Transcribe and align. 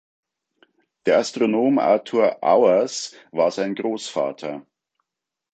Der 1.05 1.19
Astronom 1.19 1.77
Arthur 1.77 2.43
Auwers 2.43 3.15
war 3.31 3.51
sein 3.51 3.75
Großvater. 3.75 4.65